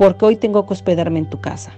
[0.00, 1.72] porque hoy tengo que hospedarme en tu casa.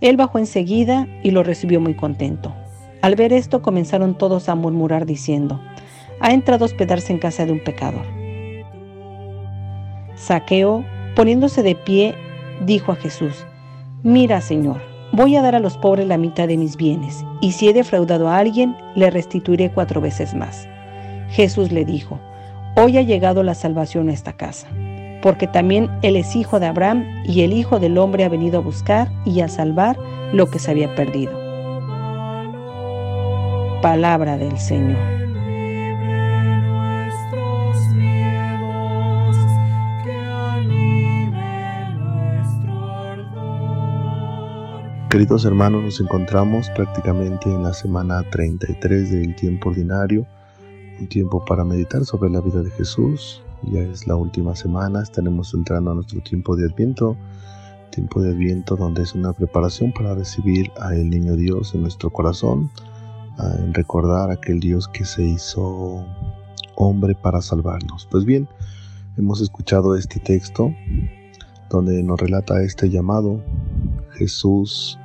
[0.00, 2.54] Él bajó enseguida y lo recibió muy contento.
[3.02, 5.60] Al ver esto comenzaron todos a murmurar diciendo,
[6.20, 8.04] ha entrado a hospedarse en casa de un pecador.
[10.14, 10.84] Saqueo,
[11.16, 12.14] poniéndose de pie,
[12.64, 13.44] dijo a Jesús,
[14.04, 14.80] Mira, Señor,
[15.10, 18.28] voy a dar a los pobres la mitad de mis bienes, y si he defraudado
[18.28, 20.68] a alguien, le restituiré cuatro veces más.
[21.30, 22.20] Jesús le dijo,
[22.76, 24.68] Hoy ha llegado la salvación a esta casa,
[25.24, 28.60] porque también Él es hijo de Abraham, y el Hijo del Hombre ha venido a
[28.60, 29.98] buscar y a salvar
[30.34, 31.32] lo que se había perdido.
[33.80, 34.98] Palabra del Señor.
[45.08, 50.26] Queridos hermanos, nos encontramos prácticamente en la semana 33 del tiempo ordinario,
[51.00, 53.42] un tiempo para meditar sobre la vida de Jesús.
[53.70, 57.16] Ya es la última semana, estaremos entrando a nuestro tiempo de Adviento,
[57.90, 62.10] tiempo de Adviento donde es una preparación para recibir a el Niño Dios en nuestro
[62.10, 62.70] corazón,
[63.58, 66.04] en recordar a aquel Dios que se hizo
[66.76, 68.06] hombre para salvarnos.
[68.10, 68.48] Pues bien,
[69.16, 70.74] hemos escuchado este texto
[71.70, 73.40] donde nos relata este llamado.
[74.10, 74.98] Jesús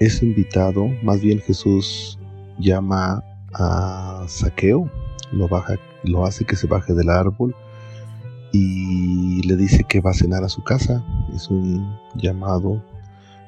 [0.00, 2.18] es invitado, más bien Jesús
[2.58, 3.22] llama
[3.54, 4.90] a Saqueo,
[5.32, 7.54] lo, baja, lo hace que se baje del árbol
[8.52, 11.04] y le dice que va a cenar a su casa.
[11.34, 12.82] Es un llamado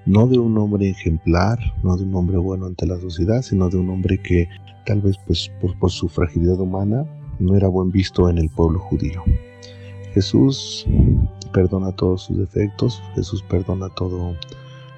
[0.06, 3.78] no de un hombre ejemplar, no de un hombre bueno ante la sociedad, sino de
[3.78, 4.48] un hombre que
[4.86, 7.04] tal vez pues por, por su fragilidad humana
[7.38, 9.22] no era buen visto en el pueblo judío.
[10.12, 10.86] Jesús
[11.52, 14.34] perdona todos sus defectos, Jesús perdona todo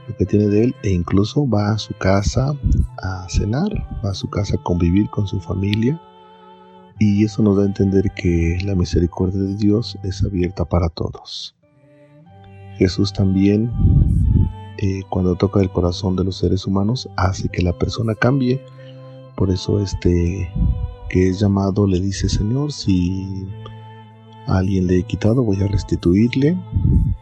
[0.09, 2.55] lo que tiene de él e incluso va a su casa
[2.99, 3.71] a cenar,
[4.05, 6.01] va a su casa a convivir con su familia
[6.99, 11.55] y eso nos da a entender que la misericordia de Dios es abierta para todos.
[12.77, 13.71] Jesús también
[14.79, 18.61] eh, cuando toca el corazón de los seres humanos hace que la persona cambie,
[19.37, 20.51] por eso este
[21.09, 23.47] que es llamado le dice Señor si
[24.47, 26.57] a alguien le he quitado voy a restituirle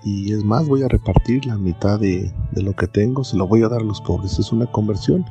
[0.03, 3.63] y es más, voy a repartir la mitad de, lo que tengo, se lo voy
[3.63, 4.39] a dar a los pobres.
[4.39, 5.25] Es una conversión,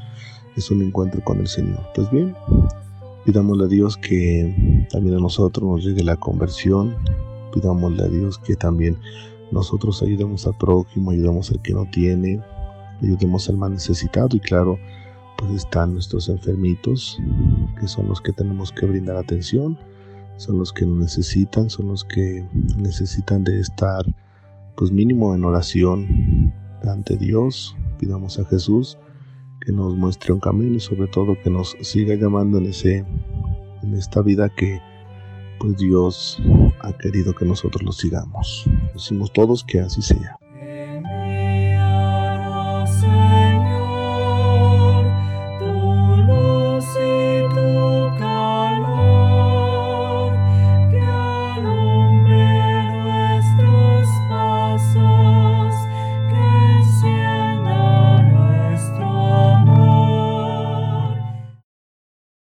[0.55, 1.79] es un encuentro con el Señor.
[1.95, 2.35] Pues bien,
[3.25, 6.95] pidámosle a Dios que también a nosotros nos llegue la conversión,
[7.53, 8.97] pidámosle a Dios que también
[9.51, 12.41] nosotros ayudemos al prójimo, ayudemos al que no tiene,
[13.01, 14.35] ayudemos al más necesitado.
[14.37, 14.77] Y claro,
[15.37, 17.19] pues están nuestros enfermitos,
[17.79, 19.77] que son los que tenemos que brindar atención,
[20.37, 22.45] son los que nos necesitan, son los que
[22.77, 24.05] necesitan de estar
[24.75, 26.53] pues mínimo en oración
[26.83, 28.97] ante Dios, pidamos a Jesús
[29.59, 33.05] que nos muestre un camino y sobre todo que nos siga llamando en ese
[33.83, 34.79] en esta vida que
[35.59, 36.41] pues Dios
[36.81, 38.65] ha querido que nosotros lo sigamos.
[38.93, 40.39] Decimos todos que así sea.